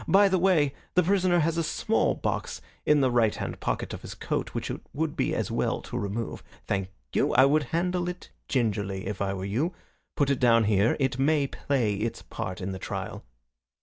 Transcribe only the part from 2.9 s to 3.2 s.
the